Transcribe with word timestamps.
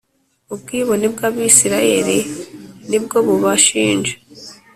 Ubwibone 0.53 1.05
bw 1.13 1.19
Abisirayeli 1.27 2.19
ni 2.89 2.97
bwo 3.03 3.17
bubashinja 3.25 4.13